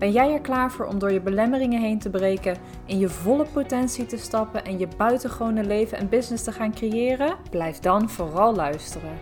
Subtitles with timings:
[0.00, 2.56] Ben jij er klaar voor om door je belemmeringen heen te breken,
[2.86, 7.36] in je volle potentie te stappen en je buitengewone leven en business te gaan creëren?
[7.50, 9.18] Blijf dan vooral luisteren.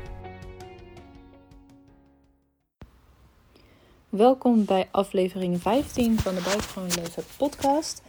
[4.09, 8.03] Welkom bij aflevering 15 van de Buitengewoon Leven podcast.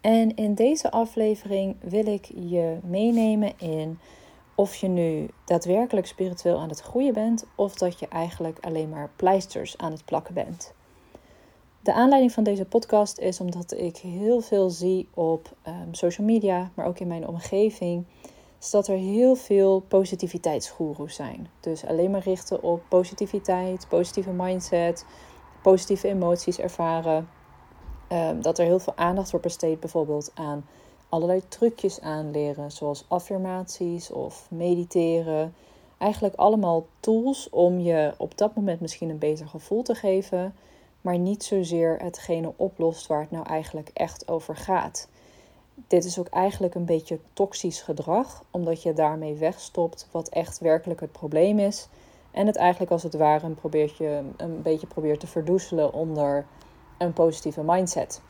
[0.00, 3.98] En in deze aflevering wil ik je meenemen in
[4.54, 9.10] of je nu daadwerkelijk spiritueel aan het groeien bent of dat je eigenlijk alleen maar
[9.16, 10.74] pleisters aan het plakken bent.
[11.84, 16.70] De aanleiding van deze podcast is omdat ik heel veel zie op um, social media,
[16.74, 18.04] maar ook in mijn omgeving,
[18.70, 21.48] dat er heel veel positiviteitsgoeroes zijn.
[21.60, 25.06] Dus alleen maar richten op positiviteit, positieve mindset,
[25.62, 27.28] positieve emoties ervaren.
[28.12, 30.66] Um, dat er heel veel aandacht wordt besteed bijvoorbeeld aan
[31.08, 35.54] allerlei trucjes aanleren, zoals affirmaties of mediteren.
[35.98, 40.54] Eigenlijk allemaal tools om je op dat moment misschien een beter gevoel te geven
[41.04, 45.08] maar niet zozeer hetgene oplost waar het nou eigenlijk echt over gaat.
[45.86, 51.00] Dit is ook eigenlijk een beetje toxisch gedrag, omdat je daarmee wegstopt wat echt werkelijk
[51.00, 51.88] het probleem is.
[52.30, 56.46] En het eigenlijk als het ware een, probeert je, een beetje probeert te verdoezelen onder
[56.98, 58.20] een positieve mindset.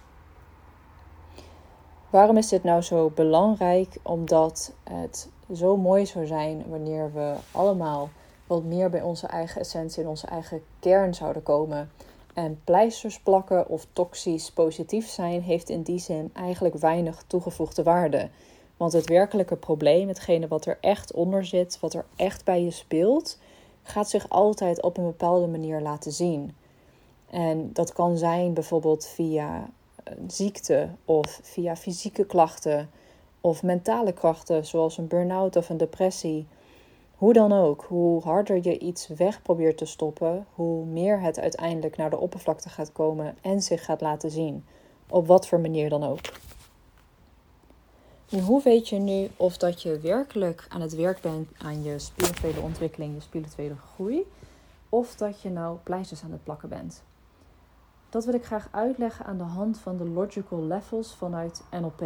[2.11, 3.97] Waarom is dit nou zo belangrijk?
[4.03, 8.09] Omdat het zo mooi zou zijn wanneer we allemaal
[8.47, 11.91] wat meer bij onze eigen essentie en onze eigen kern zouden komen.
[12.35, 18.29] En pleisters plakken of toxisch positief zijn heeft in die zin eigenlijk weinig toegevoegde waarde.
[18.77, 22.71] Want het werkelijke probleem, hetgene wat er echt onder zit, wat er echt bij je
[22.71, 23.39] speelt,
[23.83, 26.57] gaat zich altijd op een bepaalde manier laten zien.
[27.31, 29.71] En dat kan zijn bijvoorbeeld via
[30.27, 32.91] ziekte of via fysieke klachten
[33.41, 36.47] of mentale krachten zoals een burn-out of een depressie
[37.15, 41.97] hoe dan ook, hoe harder je iets weg probeert te stoppen, hoe meer het uiteindelijk
[41.97, 44.65] naar de oppervlakte gaat komen en zich gaat laten zien.
[45.09, 46.21] Op wat voor manier dan ook.
[48.43, 52.61] Hoe weet je nu of dat je werkelijk aan het werk bent aan je spirituele
[52.61, 54.27] ontwikkeling, je spirituele groei,
[54.89, 57.03] of dat je nou pleisters aan het plakken bent?
[58.09, 62.03] Dat wil ik graag uitleggen aan de hand van de logical levels vanuit NLP.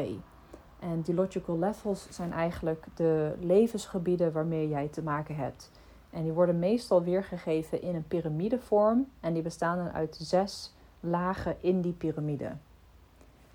[0.81, 5.71] En die logical levels zijn eigenlijk de levensgebieden waarmee jij te maken hebt.
[6.11, 11.57] En die worden meestal weergegeven in een piramidevorm en die bestaan dan uit zes lagen
[11.61, 12.57] in die piramide.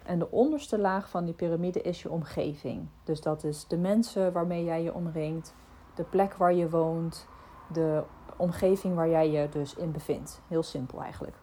[0.03, 2.88] En de onderste laag van die piramide is je omgeving.
[3.03, 5.53] Dus dat is de mensen waarmee jij je omringt,
[5.95, 7.28] de plek waar je woont,
[7.73, 8.03] de
[8.38, 10.41] omgeving waar jij je dus in bevindt.
[10.47, 11.35] Heel simpel eigenlijk.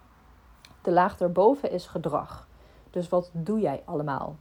[0.83, 2.49] De laag daarboven is gedrag.
[2.91, 4.37] Dus wat doe jij allemaal?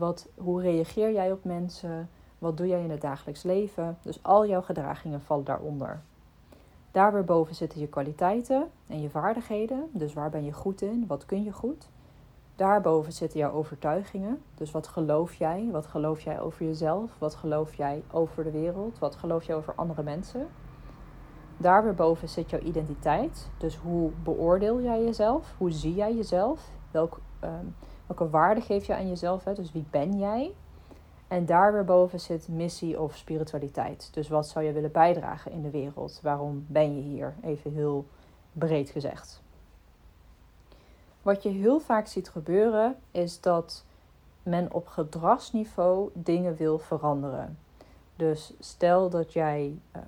[0.00, 2.10] Wat, hoe reageer jij op mensen?
[2.38, 3.98] Wat doe jij in het dagelijks leven?
[4.02, 6.00] Dus al jouw gedragingen vallen daaronder.
[6.90, 9.88] Daar weer boven zitten je kwaliteiten en je vaardigheden.
[9.92, 11.04] Dus waar ben je goed in?
[11.06, 11.88] Wat kun je goed?
[12.56, 14.42] Daarboven zitten jouw overtuigingen.
[14.54, 15.68] Dus wat geloof jij?
[15.70, 17.10] Wat geloof jij over jezelf?
[17.18, 18.98] Wat geloof jij over de wereld?
[18.98, 20.48] Wat geloof jij over andere mensen?
[21.56, 23.50] Daar weer boven zit jouw identiteit.
[23.58, 25.54] Dus hoe beoordeel jij jezelf?
[25.58, 26.70] Hoe zie jij jezelf?
[26.90, 27.66] Welk, ehm,
[28.16, 29.44] Welke waarde geef je aan jezelf?
[29.44, 29.54] Hè?
[29.54, 30.54] Dus wie ben jij?
[31.28, 34.08] En daar weer boven zit missie of spiritualiteit.
[34.12, 36.20] Dus wat zou je willen bijdragen in de wereld?
[36.22, 37.34] Waarom ben je hier?
[37.42, 38.06] Even heel
[38.52, 39.42] breed gezegd.
[41.22, 43.84] Wat je heel vaak ziet gebeuren is dat
[44.42, 47.58] men op gedragsniveau dingen wil veranderen.
[48.16, 50.02] Dus stel dat jij uh,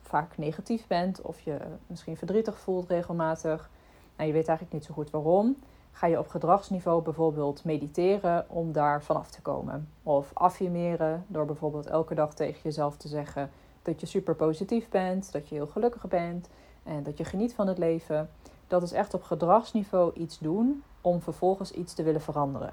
[0.00, 3.70] vaak negatief bent of je misschien verdrietig voelt regelmatig.
[4.16, 5.56] Nou, je weet eigenlijk niet zo goed waarom
[5.96, 9.88] ga je op gedragsniveau bijvoorbeeld mediteren om daar vanaf te komen.
[10.02, 13.50] Of affirmeren door bijvoorbeeld elke dag tegen jezelf te zeggen
[13.82, 16.48] dat je super positief bent, dat je heel gelukkig bent
[16.82, 18.30] en dat je geniet van het leven.
[18.66, 22.72] Dat is echt op gedragsniveau iets doen om vervolgens iets te willen veranderen.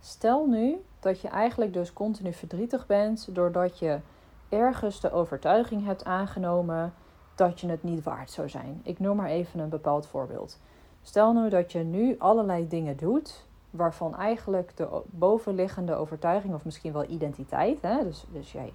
[0.00, 4.00] Stel nu dat je eigenlijk dus continu verdrietig bent doordat je
[4.48, 6.92] ergens de overtuiging hebt aangenomen
[7.38, 8.80] dat je het niet waard zou zijn.
[8.82, 10.58] Ik noem maar even een bepaald voorbeeld.
[11.02, 16.92] Stel nu dat je nu allerlei dingen doet waarvan eigenlijk de bovenliggende overtuiging of misschien
[16.92, 18.72] wel identiteit, hè, dus, dus jij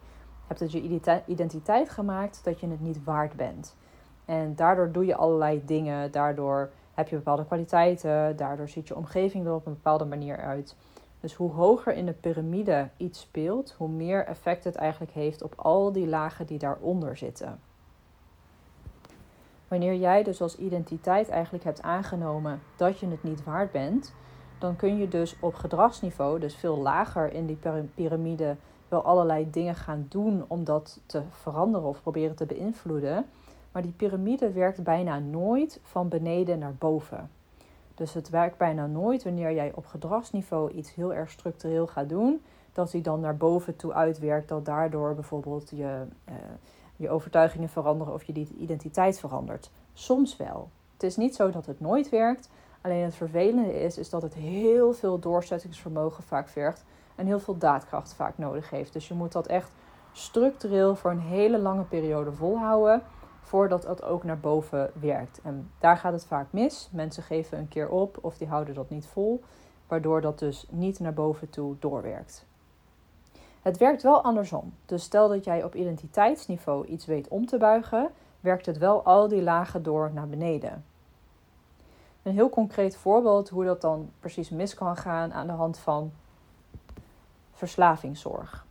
[0.48, 3.76] hebt het je identiteit gemaakt dat je het niet waard bent.
[4.26, 9.46] En daardoor doe je allerlei dingen, daardoor heb je bepaalde kwaliteiten, daardoor ziet je omgeving
[9.46, 10.76] er op een bepaalde manier uit.
[11.20, 15.54] Dus hoe hoger in de piramide iets speelt, hoe meer effect het eigenlijk heeft op
[15.56, 17.60] al die lagen die daaronder zitten.
[19.74, 24.14] Wanneer jij dus als identiteit eigenlijk hebt aangenomen dat je het niet waard bent,
[24.60, 27.58] dan kun je dus op gedragsniveau, dus veel lager in die
[27.96, 28.56] piramide,
[28.88, 33.26] wel allerlei dingen gaan doen om dat te veranderen of proberen te beïnvloeden.
[33.72, 37.30] Maar die piramide werkt bijna nooit van beneden naar boven.
[37.96, 42.42] Dus het werkt bijna nooit wanneer jij op gedragsniveau iets heel erg structureel gaat doen,
[42.74, 46.36] dat die dan naar boven toe uitwerkt, dat daardoor bijvoorbeeld je, uh,
[46.96, 49.72] je overtuigingen veranderen of je identiteit verandert.
[49.94, 50.70] Soms wel.
[50.94, 52.50] Het is niet zo dat het nooit werkt.
[52.82, 56.84] Alleen het vervelende is, is dat het heel veel doorzettingsvermogen vaak vergt
[57.16, 58.94] en heel veel daadkracht vaak nodig heeft.
[58.94, 59.72] Dus je moet dat echt
[60.12, 63.04] structureel voor een hele lange periode volhouden
[63.42, 65.40] voordat het ook naar boven werkt.
[65.44, 66.90] En daar gaat het vaak mis.
[66.92, 69.44] Mensen geven een keer op of die houden dat niet vol,
[69.88, 72.46] waardoor dat dus niet naar boven toe doorwerkt.
[73.64, 74.74] Het werkt wel andersom.
[74.86, 79.28] Dus stel dat jij op identiteitsniveau iets weet om te buigen, werkt het wel al
[79.28, 80.86] die lagen door naar beneden.
[82.24, 86.12] Een heel concreet voorbeeld hoe dat dan precies mis kan gaan aan de hand van
[87.52, 88.66] verslavingszorg.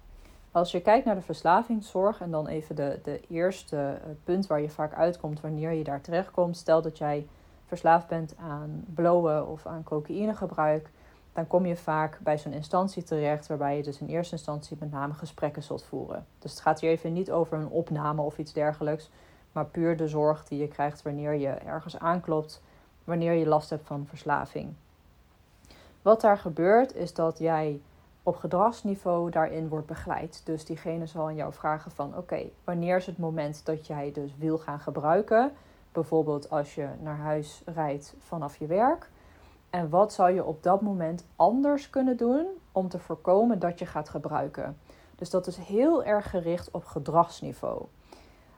[0.50, 4.60] Als je kijkt naar de verslavingszorg en dan even de, de eerste eh, punt waar
[4.60, 6.56] je vaak uitkomt wanneer je daar terechtkomt.
[6.56, 7.26] Stel dat jij
[7.66, 10.90] verslaafd bent aan blowen of aan cocaïnegebruik.
[11.32, 14.90] Dan kom je vaak bij zo'n instantie terecht waarbij je dus in eerste instantie met
[14.90, 16.26] name gesprekken zult voeren.
[16.38, 19.10] Dus het gaat hier even niet over een opname of iets dergelijks,
[19.52, 22.62] maar puur de zorg die je krijgt wanneer je ergens aanklopt,
[23.04, 24.74] wanneer je last hebt van verslaving.
[26.02, 27.80] Wat daar gebeurt is dat jij
[28.22, 30.40] op gedragsniveau daarin wordt begeleid.
[30.44, 34.34] Dus diegene zal aan jou vragen van oké, wanneer is het moment dat jij dus
[34.38, 35.52] wil gaan gebruiken?
[35.92, 39.10] Bijvoorbeeld als je naar huis rijdt vanaf je werk.
[39.72, 43.86] En wat zou je op dat moment anders kunnen doen om te voorkomen dat je
[43.86, 44.76] gaat gebruiken?
[45.16, 47.84] Dus dat is heel erg gericht op gedragsniveau.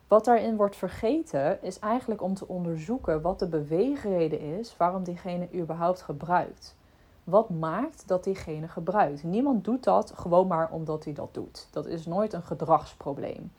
[0.09, 5.49] Wat daarin wordt vergeten is eigenlijk om te onderzoeken wat de beweegreden is waarom diegene
[5.55, 6.77] überhaupt gebruikt.
[7.25, 9.23] Wat maakt dat diegene gebruikt?
[9.23, 11.69] Niemand doet dat gewoon maar omdat hij dat doet.
[11.71, 13.53] Dat is nooit een gedragsprobleem.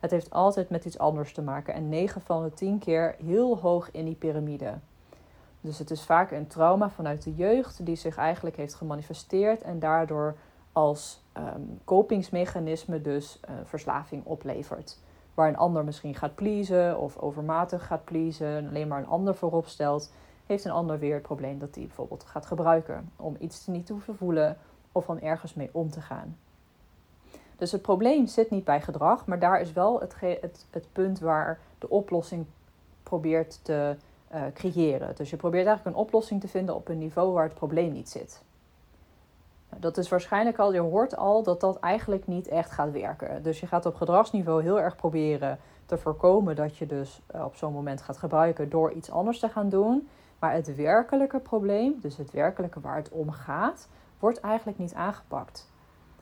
[0.00, 3.58] Het heeft altijd met iets anders te maken en 9 van de 10 keer heel
[3.58, 4.78] hoog in die piramide.
[5.62, 9.78] Dus het is vaak een trauma vanuit de jeugd die zich eigenlijk heeft gemanifesteerd en
[9.78, 10.36] daardoor
[10.72, 14.98] als um, kopingsmechanisme dus uh, verslaving oplevert.
[15.34, 19.34] Waar een ander misschien gaat pleasen of overmatig gaat pleasen en alleen maar een ander
[19.34, 20.12] voorop stelt
[20.46, 23.92] heeft een ander weer het probleem dat hij bijvoorbeeld gaat gebruiken om iets niet te
[23.92, 24.56] hoeven voelen
[24.92, 26.36] of om ergens mee om te gaan.
[27.56, 31.20] Dus het probleem zit niet bij gedrag, maar daar is wel het, het, het punt
[31.20, 32.46] waar de oplossing
[33.02, 33.96] probeert te
[34.34, 35.16] uh, creëren.
[35.16, 38.08] Dus je probeert eigenlijk een oplossing te vinden op een niveau waar het probleem niet
[38.08, 38.42] zit.
[39.68, 43.42] Nou, dat is waarschijnlijk al, je hoort al dat dat eigenlijk niet echt gaat werken.
[43.42, 47.56] Dus je gaat op gedragsniveau heel erg proberen te voorkomen dat je dus eh, op
[47.56, 50.08] zo'n moment gaat gebruiken door iets anders te gaan doen.
[50.38, 53.88] Maar het werkelijke probleem, dus het werkelijke waar het om gaat,
[54.18, 55.70] wordt eigenlijk niet aangepakt.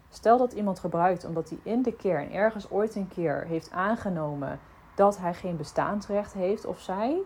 [0.09, 4.59] Stel dat iemand gebruikt omdat hij in de kern ergens ooit een keer heeft aangenomen
[4.95, 7.21] dat hij geen bestaansrecht heeft of zij.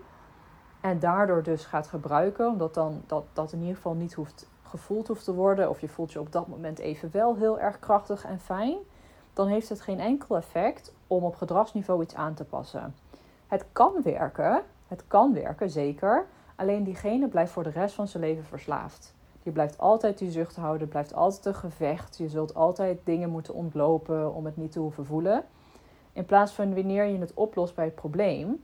[0.85, 5.09] En daardoor dus gaat gebruiken, omdat dan dat, dat in ieder geval niet hoeft, gevoeld
[5.09, 5.71] hoeft te worden.
[5.71, 8.77] Of je voelt je op dat moment even wel heel erg krachtig en fijn.
[9.33, 12.95] Dan heeft het geen enkel effect om op gedragsniveau iets aan te passen.
[13.47, 16.27] Het kan werken, het kan werken zeker.
[16.55, 19.15] Alleen diegene blijft voor de rest van zijn leven verslaafd.
[19.43, 22.17] Je blijft altijd die zucht houden, blijft altijd een gevecht.
[22.17, 25.45] Je zult altijd dingen moeten ontlopen om het niet te hoeven voelen.
[26.13, 28.63] In plaats van wanneer je het oplost bij het probleem,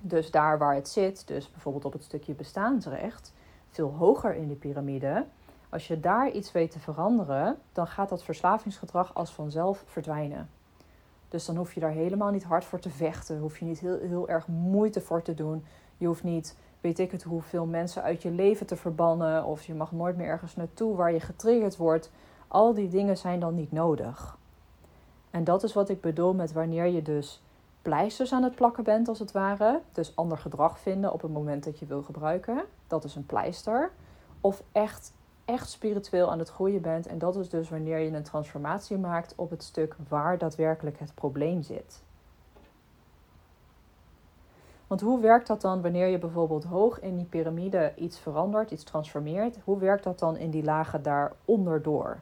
[0.00, 3.32] dus daar waar het zit, dus bijvoorbeeld op het stukje bestaansrecht,
[3.70, 5.24] veel hoger in de piramide.
[5.68, 10.50] Als je daar iets weet te veranderen, dan gaat dat verslavingsgedrag als vanzelf verdwijnen.
[11.28, 13.98] Dus dan hoef je daar helemaal niet hard voor te vechten, hoef je niet heel,
[13.98, 15.64] heel erg moeite voor te doen.
[15.96, 19.44] Je hoeft niet weet ik het, hoeveel mensen uit je leven te verbannen.
[19.44, 22.10] Of je mag nooit meer ergens naartoe waar je getriggerd wordt.
[22.48, 24.38] Al die dingen zijn dan niet nodig.
[25.30, 27.42] En dat is wat ik bedoel met wanneer je dus
[27.86, 29.80] pleisters aan het plakken bent, als het ware.
[29.92, 32.64] Dus ander gedrag vinden op het moment dat je wil gebruiken.
[32.86, 33.90] Dat is een pleister.
[34.40, 35.12] Of echt,
[35.44, 37.06] echt spiritueel aan het groeien bent.
[37.06, 41.14] En dat is dus wanneer je een transformatie maakt op het stuk waar daadwerkelijk het
[41.14, 42.02] probleem zit.
[44.86, 48.84] Want hoe werkt dat dan wanneer je bijvoorbeeld hoog in die piramide iets verandert, iets
[48.84, 49.58] transformeert?
[49.64, 52.20] Hoe werkt dat dan in die lagen daaronder door?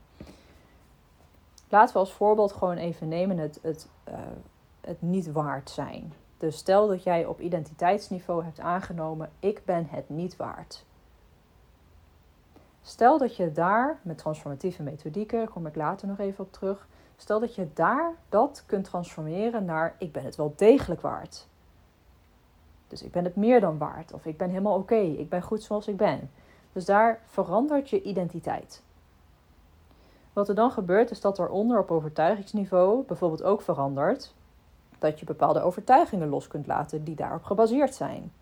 [1.69, 4.15] Laten we als voorbeeld gewoon even nemen het, het, uh,
[4.87, 6.13] het niet waard zijn.
[6.39, 10.85] Dus stel dat jij op identiteitsniveau hebt aangenomen: ik ben het niet waard.
[12.83, 16.87] Stel dat je daar met transformatieve methodieken, daar kom ik later nog even op terug.
[17.17, 21.47] Stel dat je daar dat kunt transformeren naar ik ben het wel degelijk waard.
[22.89, 24.13] Dus ik ben het meer dan waard.
[24.13, 24.95] Of ik ben helemaal oké.
[24.95, 26.31] ik ben goed zoals ik ben.
[26.73, 28.83] Dus daar verandert je identiteit.
[30.33, 34.35] Wat er dan gebeurt is dat eronder op overtuigingsniveau bijvoorbeeld ook verandert
[35.05, 38.33] dat je bepaalde overtuigingen los kunt laten die daarop gebaseerd zijn.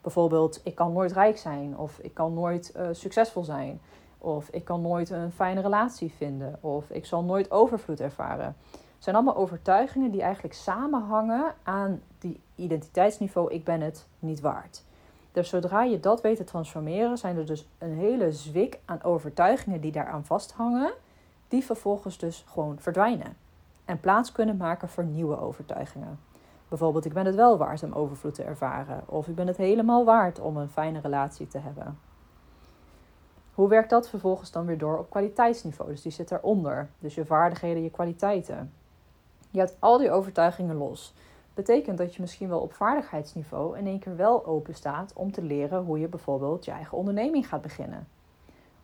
[0.00, 3.80] Bijvoorbeeld, ik kan nooit rijk zijn, of ik kan nooit uh, succesvol zijn,
[4.18, 8.56] of ik kan nooit een fijne relatie vinden, of ik zal nooit overvloed ervaren.
[8.70, 14.84] Het zijn allemaal overtuigingen die eigenlijk samenhangen aan die identiteitsniveau, ik ben het niet waard.
[15.32, 19.80] Dus zodra je dat weet te transformeren, zijn er dus een hele zwik aan overtuigingen
[19.80, 20.92] die daaraan vasthangen,
[21.48, 23.45] die vervolgens dus gewoon verdwijnen.
[23.86, 26.18] En plaats kunnen maken voor nieuwe overtuigingen.
[26.68, 29.02] Bijvoorbeeld, ik ben het wel waard om overvloed te ervaren.
[29.06, 31.98] Of ik ben het helemaal waard om een fijne relatie te hebben.
[33.54, 35.90] Hoe werkt dat vervolgens dan weer door op kwaliteitsniveau?
[35.90, 36.88] Dus die zit eronder.
[36.98, 38.72] Dus je vaardigheden, je kwaliteiten.
[39.50, 41.14] Je hebt al die overtuigingen los.
[41.54, 45.42] Betekent dat je misschien wel op vaardigheidsniveau in één keer wel open staat om te
[45.42, 48.08] leren hoe je bijvoorbeeld je eigen onderneming gaat beginnen.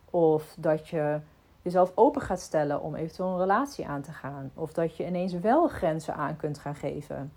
[0.09, 1.19] Of dat je
[1.63, 4.51] jezelf open gaat stellen om eventueel een relatie aan te gaan.
[4.55, 7.31] Of dat je ineens wel grenzen aan kunt gaan geven.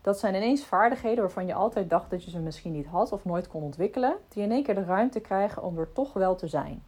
[0.00, 3.24] Dat zijn ineens vaardigheden waarvan je altijd dacht dat je ze misschien niet had of
[3.24, 6.46] nooit kon ontwikkelen, die in één keer de ruimte krijgen om er toch wel te
[6.46, 6.82] zijn.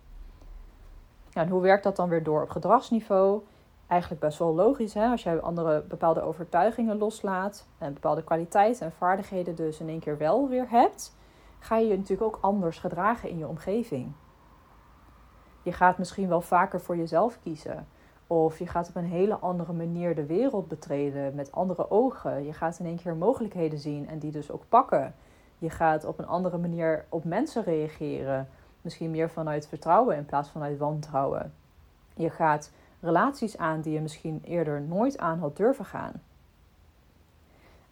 [1.33, 3.43] En hoe werkt dat dan weer door op gedragsniveau?
[3.87, 5.07] Eigenlijk best wel logisch, hè?
[5.07, 10.19] als jij andere bepaalde overtuigingen loslaat en bepaalde kwaliteiten en vaardigheden dus in één keer
[10.19, 11.17] wel weer hebt,
[11.59, 14.13] ga je je natuurlijk ook anders gedragen in je omgeving.
[15.67, 17.87] Je gaat misschien wel vaker voor jezelf kiezen.
[18.27, 22.45] Of je gaat op een hele andere manier de wereld betreden met andere ogen.
[22.45, 25.15] Je gaat in één keer mogelijkheden zien en die dus ook pakken.
[25.59, 28.49] Je gaat op een andere manier op mensen reageren.
[28.81, 31.55] Misschien meer vanuit vertrouwen in plaats van uit wantrouwen.
[32.15, 36.23] Je gaat relaties aan die je misschien eerder nooit aan had durven gaan.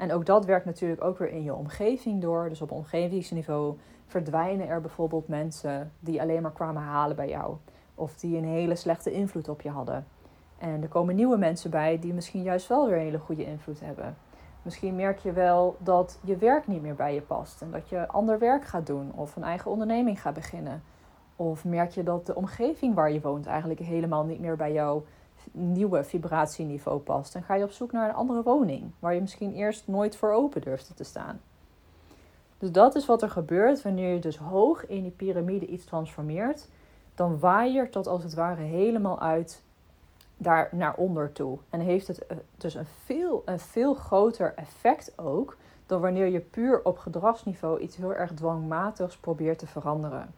[0.04, 2.48] En ook dat werkt natuurlijk ook weer in je omgeving door.
[2.48, 7.56] Dus op omgevingsniveau verdwijnen er bijvoorbeeld mensen die alleen maar kwamen halen bij jou.
[7.94, 10.06] Of die een hele slechte invloed op je hadden.
[10.58, 13.80] En er komen nieuwe mensen bij die misschien juist wel weer een hele goede invloed
[13.80, 14.16] hebben.
[14.62, 18.08] Misschien merk je wel dat je werk niet meer bij je past en dat je
[18.08, 20.82] ander werk gaat doen of een eigen onderneming gaat beginnen.
[21.36, 25.04] Of merk je dat de omgeving waar je woont eigenlijk helemaal niet meer bij jouw
[25.52, 27.34] nieuwe vibratieniveau past.
[27.34, 30.32] En ga je op zoek naar een andere woning waar je misschien eerst nooit voor
[30.32, 31.40] open durfde te staan.
[32.58, 36.68] Dus dat is wat er gebeurt wanneer je dus hoog in die piramide iets transformeert.
[37.14, 39.62] Dan waaiert dat als het ware helemaal uit
[40.36, 41.58] daar naar onder toe.
[41.70, 46.40] En heeft het eh, dus een veel, een veel groter effect ook dan wanneer je
[46.40, 50.34] puur op gedragsniveau iets heel erg dwangmatigs probeert te veranderen.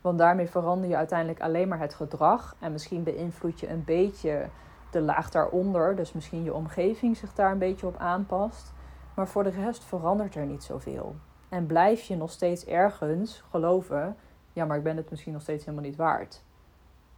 [0.00, 4.48] Want daarmee verander je uiteindelijk alleen maar het gedrag en misschien beïnvloed je een beetje
[4.90, 8.72] de laag daaronder, dus misschien je omgeving zich daar een beetje op aanpast.
[9.14, 11.14] Maar voor de rest verandert er niet zoveel.
[11.48, 14.16] En blijf je nog steeds ergens geloven,
[14.52, 16.42] ja, maar ik ben het misschien nog steeds helemaal niet waard.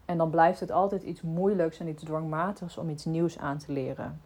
[0.05, 3.73] En dan blijft het altijd iets moeilijks en iets dwangmatigs om iets nieuws aan te
[3.73, 4.21] leren.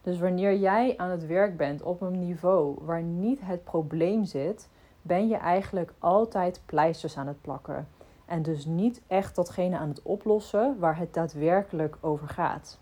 [0.00, 4.68] Dus wanneer jij aan het werk bent op een niveau waar niet het probleem zit,
[5.06, 7.88] ben je eigenlijk altijd pleisters aan het plakken.
[8.24, 12.78] En dus niet echt datgene aan het oplossen waar het daadwerkelijk over gaat.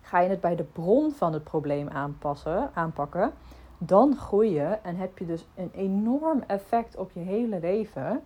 [0.00, 3.32] Ga je het bij de bron van het probleem aanpassen, aanpakken,
[3.78, 8.22] dan groei je en heb je dus een enorm effect op je hele leven.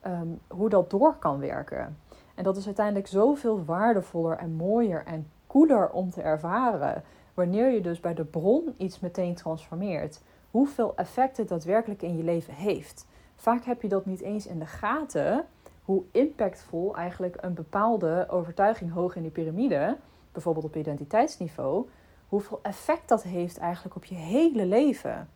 [0.00, 1.98] Ehm, hoe dat door kan werken.
[2.34, 7.02] En dat is uiteindelijk zoveel waardevoller en mooier en cooler om te ervaren.
[7.34, 10.22] Wanneer je dus bij de bron iets meteen transformeert.
[10.52, 13.06] Hoeveel effect het daadwerkelijk in je leven heeft.
[13.36, 15.44] Vaak heb je dat niet eens in de gaten.
[15.82, 19.96] Hoe impactvol eigenlijk een bepaalde overtuiging hoog in die piramide,
[20.32, 21.88] bijvoorbeeld op identiteitsniveau,
[22.28, 25.28] hoeveel effect dat heeft eigenlijk op je hele leven.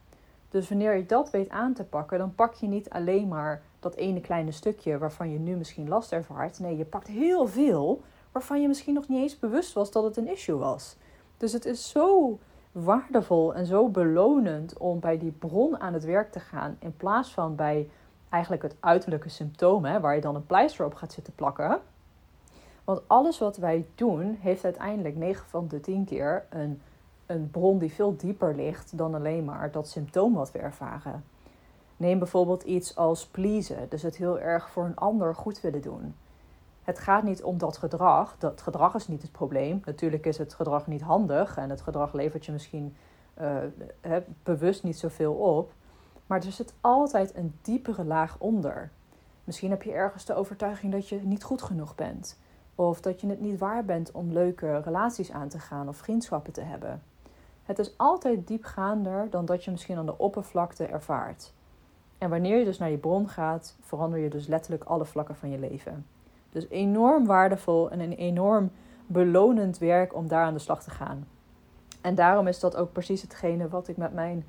[0.48, 3.94] Dus wanneer je dat weet aan te pakken, dan pak je niet alleen maar dat
[3.94, 6.58] ene kleine stukje waarvan je nu misschien last ervaart.
[6.58, 10.16] Nee, je pakt heel veel waarvan je misschien nog niet eens bewust was dat het
[10.16, 10.96] een issue was.
[11.36, 12.38] Dus het is zo
[12.84, 16.76] waardevol en zo belonend om bij die bron aan het werk te gaan.
[16.78, 17.88] In plaats van bij
[18.28, 21.80] eigenlijk het uiterlijke symptoom, waar je dan een pleister op gaat zitten plakken.
[22.84, 26.80] Want alles wat wij doen, heeft uiteindelijk 9 van de 10 keer een,
[27.26, 31.24] een bron die veel dieper ligt dan alleen maar dat symptoom wat we ervaren.
[31.96, 36.14] Neem bijvoorbeeld iets als pleasen, dus het heel erg voor een ander goed willen doen.
[36.86, 38.36] Het gaat niet om dat gedrag.
[38.38, 39.82] Dat gedrag is niet het probleem.
[39.84, 42.96] Natuurlijk is het gedrag niet handig en het gedrag levert je misschien
[43.40, 45.72] uh, bewust niet zoveel op.
[46.26, 48.90] Maar er zit altijd een diepere laag onder.
[49.44, 52.38] Misschien heb je ergens de overtuiging dat je niet goed genoeg bent.
[52.74, 56.52] Of dat je het niet waar bent om leuke relaties aan te gaan of vriendschappen
[56.52, 57.02] te hebben.
[57.62, 61.52] Het is altijd diepgaander dan dat je misschien aan de oppervlakte ervaart.
[62.18, 65.50] En wanneer je dus naar die bron gaat, verander je dus letterlijk alle vlakken van
[65.50, 66.06] je leven.
[66.56, 68.70] Dus enorm waardevol en een enorm
[69.06, 71.26] belonend werk om daar aan de slag te gaan.
[72.00, 74.44] En daarom is dat ook precies hetgene wat ik met mijn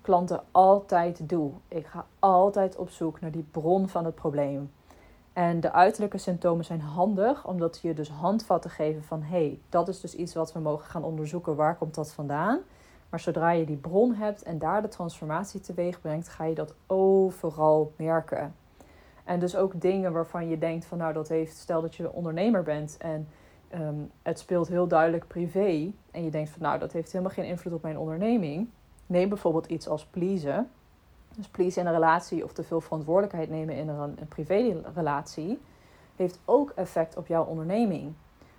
[0.00, 1.50] klanten altijd doe.
[1.68, 4.70] Ik ga altijd op zoek naar die bron van het probleem.
[5.32, 9.88] En de uiterlijke symptomen zijn handig, omdat je dus handvatten geven van hé, hey, dat
[9.88, 11.56] is dus iets wat we mogen gaan onderzoeken.
[11.56, 12.58] Waar komt dat vandaan?
[13.08, 16.74] Maar zodra je die bron hebt en daar de transformatie teweeg brengt, ga je dat
[16.86, 18.54] overal merken.
[19.24, 22.62] En dus ook dingen waarvan je denkt van nou dat heeft, stel dat je ondernemer
[22.62, 23.28] bent en
[23.68, 25.92] ehm, het speelt heel duidelijk privé.
[26.10, 28.68] En je denkt van nou dat heeft helemaal geen invloed op mijn onderneming.
[29.06, 30.70] Neem bijvoorbeeld iets als pleasen.
[31.36, 35.60] Dus please in een relatie of te veel verantwoordelijkheid nemen in een, een privérelatie
[36.16, 38.12] heeft ook effect op jouw onderneming.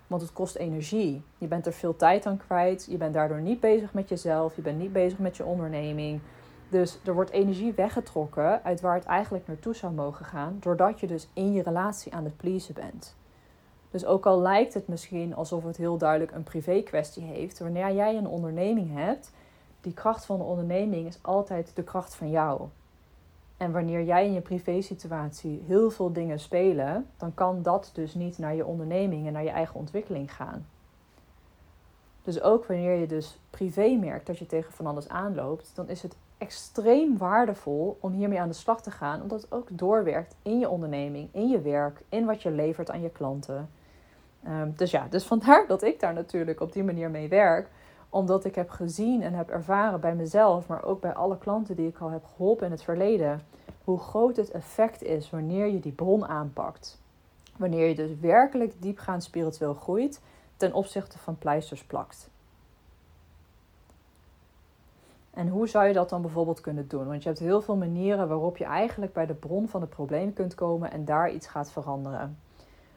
[0.08, 1.22] Want het kost energie.
[1.38, 2.88] Je bent er veel tijd aan kwijt.
[2.90, 4.56] Je bent daardoor niet bezig met jezelf.
[4.56, 6.22] Je bent niet bezig met je onderneming.
[6.74, 10.58] Dus er wordt energie weggetrokken uit waar het eigenlijk naartoe zou mogen gaan.
[10.60, 13.16] Doordat je dus in je relatie aan het pleasen bent.
[13.92, 17.60] Dus ook al lijkt het misschien alsof het heel duidelijk een privé kwestie heeft.
[17.60, 19.32] Wanneer jij een onderneming hebt
[19.82, 22.62] die kracht van de onderneming is altijd de kracht van jou.
[23.58, 28.38] En wanneer jij in je privésituatie heel veel dingen spelen, dan kan dat dus niet
[28.38, 30.66] naar je onderneming en naar je eigen ontwikkeling gaan.
[32.24, 36.02] Dus ook wanneer je dus privé merkt dat je tegen van alles aanloopt, dan is
[36.02, 40.60] het extreem waardevol om hiermee aan de slag te gaan, omdat het ook doorwerkt in
[40.60, 43.70] je onderneming, in je werk, in wat je levert aan je klanten.
[44.48, 47.70] Um, dus ja, dus vandaar dat ik daar natuurlijk op die manier mee werk
[48.14, 51.88] omdat ik heb gezien en heb ervaren bij mezelf, maar ook bij alle klanten die
[51.88, 53.42] ik al heb geholpen in het verleden,
[53.84, 57.02] hoe groot het effect is wanneer je die bron aanpakt.
[57.58, 60.22] Wanneer je dus werkelijk diepgaand spiritueel groeit
[60.58, 62.30] ten opzichte van pleisters plakt.
[65.34, 67.08] En hoe zou je dat dan bijvoorbeeld kunnen doen?
[67.08, 70.34] Want je hebt heel veel manieren waarop je eigenlijk bij de bron van het probleem
[70.34, 72.38] kunt komen en daar iets gaat veranderen.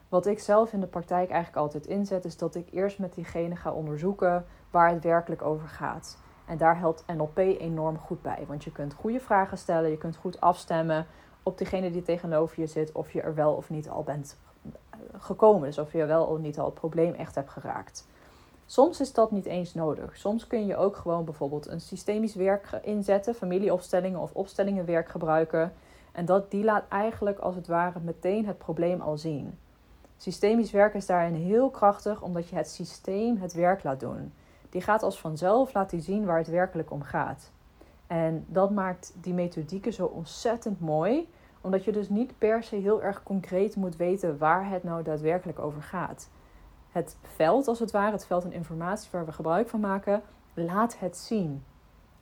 [0.09, 3.57] Wat ik zelf in de praktijk eigenlijk altijd inzet, is dat ik eerst met diegene
[3.57, 6.19] ga onderzoeken waar het werkelijk over gaat.
[6.47, 8.45] En daar helpt NLP enorm goed bij.
[8.47, 11.07] Want je kunt goede vragen stellen, je kunt goed afstemmen
[11.43, 14.39] op degene die tegenover je zit, of je er wel of niet al bent
[14.71, 15.69] eh, gekomen.
[15.69, 18.07] Dus of je wel of niet al het probleem echt hebt geraakt.
[18.67, 20.17] Soms is dat niet eens nodig.
[20.17, 25.73] Soms kun je ook gewoon bijvoorbeeld een systemisch werk inzetten, familieopstellingen of opstellingenwerk gebruiken.
[26.13, 29.59] En dat, die laat eigenlijk als het ware meteen het probleem al zien.
[30.17, 34.33] Systemisch werk is daarin heel krachtig omdat je het systeem het werk laat doen.
[34.71, 37.51] Die gaat als vanzelf laten zien waar het werkelijk om gaat.
[38.07, 41.29] En dat maakt die methodieken zo ontzettend mooi,
[41.61, 45.59] omdat je dus niet per se heel erg concreet moet weten waar het nou daadwerkelijk
[45.59, 46.29] over gaat.
[46.97, 50.23] Het veld, als het ware, het veld en informatie waar we gebruik van maken,
[50.55, 51.65] laat het zien.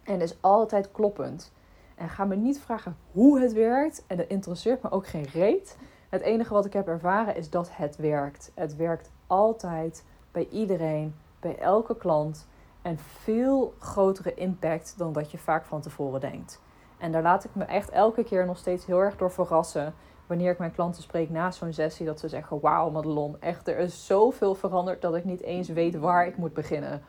[0.03, 1.53] En is altijd kloppend.
[1.95, 4.05] En ga me niet vragen hoe het werkt.
[4.07, 5.79] En dat interesseert me ook geen reet.
[6.09, 8.53] Het enige wat ik heb ervaren is dat het werkt.
[8.55, 12.47] Het werkt altijd bij iedereen, bij elke klant.
[12.83, 16.63] En veel grotere impact dan dat je vaak van tevoren denkt.
[16.99, 19.95] En daar laat ik me echt elke keer nog steeds heel erg door verrassen.
[20.27, 23.79] Wanneer ik mijn klanten spreek na zo'n sessie, dat ze zeggen: Wauw, Madelon, echt, er
[23.79, 27.03] is zoveel veranderd dat ik niet eens weet waar ik moet beginnen.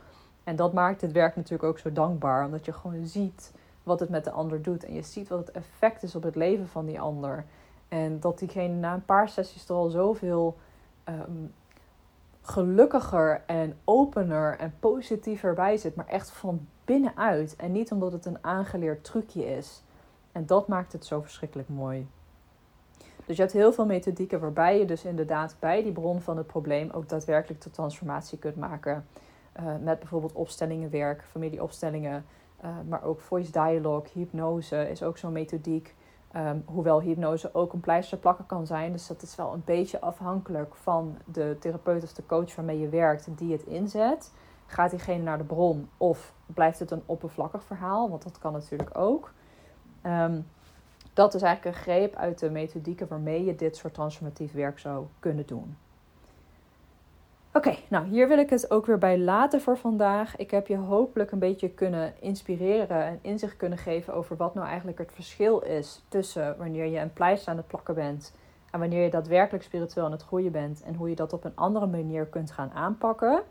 [0.44, 4.10] En dat maakt het werk natuurlijk ook zo dankbaar, omdat je gewoon ziet wat het
[4.10, 4.86] met de ander doet.
[4.86, 7.46] En je ziet wat het effect is op het leven van die ander.
[7.88, 10.58] En dat diegene na een paar sessies er al zoveel
[11.10, 11.54] um,
[12.42, 15.96] gelukkiger en opener en positiever bij zit.
[15.96, 17.56] Maar echt van binnenuit.
[17.56, 19.84] En niet omdat het een aangeleerd trucje is.
[20.32, 22.08] En dat maakt het zo verschrikkelijk mooi.
[23.26, 26.48] Dus je hebt heel veel methodieken waarbij je dus inderdaad bij die bron van het
[26.48, 29.06] probleem ook daadwerkelijk de transformatie kunt maken.
[29.60, 32.26] Uh, met bijvoorbeeld opstellingenwerk, familieopstellingen,
[32.64, 35.96] uh, maar ook voice dialogue, hypnose is ook zo'n methodiek.
[36.36, 38.92] Um, hoewel hypnose ook een pleister plakken kan zijn.
[38.92, 42.90] Dus dat is wel een beetje afhankelijk van de therapeut of de coach waarmee je
[42.90, 44.34] werkt die het inzet.
[44.66, 48.10] Gaat diegene naar de bron of blijft het een oppervlakkig verhaal?
[48.10, 49.34] Want dat kan natuurlijk ook.
[50.04, 50.48] Um,
[51.16, 55.06] dat is eigenlijk een greep uit de methodieken waarmee je dit soort transformatief werk zou
[55.20, 55.78] kunnen doen.
[57.54, 60.36] Oké, nou hier wil ik het ook weer bij laten voor vandaag.
[60.36, 64.68] Ik heb je hopelijk een beetje kunnen inspireren en inzicht kunnen geven over wat nou
[64.68, 68.34] eigenlijk het verschil is tussen wanneer je een pleister aan het plakken bent
[68.72, 71.56] en wanneer je daadwerkelijk spiritueel aan het groeien bent en hoe je dat op een
[71.56, 73.42] andere manier kunt gaan aanpakken.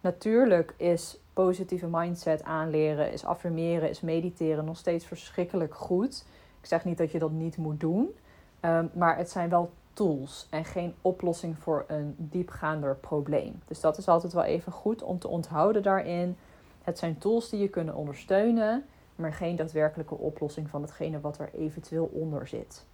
[0.00, 6.24] Natuurlijk is positieve mindset aanleren, is affirmeren, is mediteren nog steeds verschrikkelijk goed.
[6.62, 8.14] Ik zeg niet dat je dat niet moet doen,
[8.60, 13.62] ehm, maar het zijn wel tools en geen oplossing voor een diepgaander probleem.
[13.66, 16.36] Dus dat is altijd wel even goed om te onthouden daarin.
[16.82, 18.84] Het zijn tools die je kunnen ondersteunen,
[19.16, 22.84] maar geen daadwerkelijke oplossing van hetgene wat er eventueel onder zit.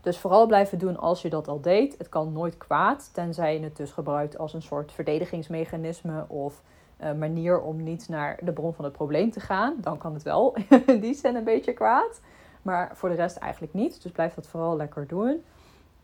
[0.00, 1.98] Dus vooral blijven doen als je dat al deed.
[1.98, 6.62] Het kan nooit kwaad, tenzij je het dus gebruikt als een soort verdedigingsmechanisme of
[7.02, 9.74] uh, manier om niet naar de bron van het probleem te gaan.
[9.80, 12.20] Dan kan het wel in die zin een beetje kwaad.
[12.64, 14.02] Maar voor de rest eigenlijk niet.
[14.02, 15.44] Dus blijf dat vooral lekker doen.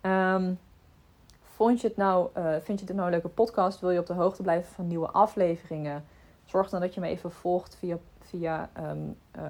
[0.03, 0.59] Um,
[1.43, 3.81] vond je het nou, uh, vind je dit nou een leuke podcast?
[3.81, 6.05] Wil je op de hoogte blijven van nieuwe afleveringen?
[6.45, 9.45] Zorg dan dat je me even volgt via, via um, uh,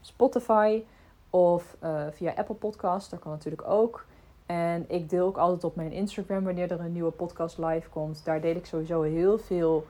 [0.00, 0.82] Spotify
[1.30, 3.10] of uh, via Apple Podcast.
[3.10, 4.06] Dat kan natuurlijk ook.
[4.46, 8.24] En ik deel ook altijd op mijn Instagram wanneer er een nieuwe podcast live komt.
[8.24, 9.86] Daar deel ik sowieso heel veel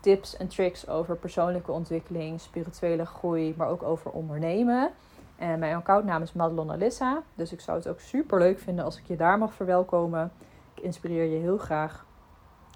[0.00, 4.90] tips en tricks over persoonlijke ontwikkeling, spirituele groei, maar ook over ondernemen.
[5.38, 7.22] En mijn accountnaam is Madelon Alissa.
[7.34, 10.32] Dus ik zou het ook super leuk vinden als ik je daar mag verwelkomen.
[10.74, 12.06] Ik inspireer je heel graag.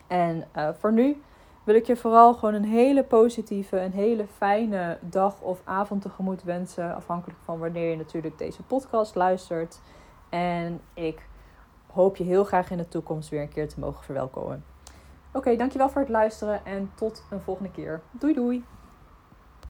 [0.06, 1.22] En uh, voor nu
[1.64, 6.42] wil ik je vooral gewoon een hele positieve, een hele fijne dag of avond tegemoet
[6.42, 6.94] wensen.
[6.94, 9.80] Afhankelijk van wanneer je natuurlijk deze podcast luistert.
[10.28, 11.28] En ik
[11.92, 14.64] hoop je heel graag in de toekomst weer een keer te mogen verwelkomen.
[15.32, 18.00] Oké, dankjewel voor het luisteren en tot een volgende keer.
[18.10, 18.64] Doei doei!